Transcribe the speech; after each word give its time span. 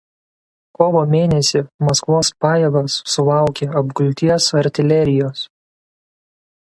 Kovo 0.77 1.01
mėnesį 1.09 1.61
Maskvos 1.89 2.31
pajėgos 2.45 2.97
sulaukė 3.15 3.69
apgulties 3.83 4.51
artilerijos. 4.63 5.45